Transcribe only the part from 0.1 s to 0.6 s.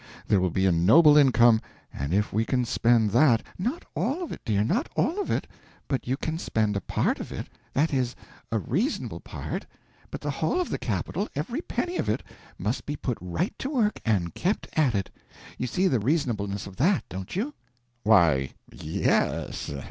There will